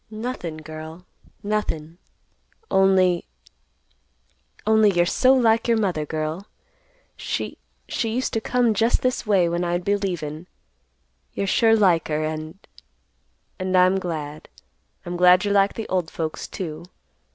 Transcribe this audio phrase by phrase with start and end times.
[0.09, 1.05] "Nothin', girl,
[1.43, 1.99] nothin'.
[2.71, 3.23] Only—only
[4.91, 6.47] you're so like your mother, girl.
[7.15, 10.47] She—she used to come just this way when I'd be leavin'.
[11.33, 14.49] You're sure like her, and—and I'm glad.
[15.05, 16.85] I'm glad you're like the old folks, too.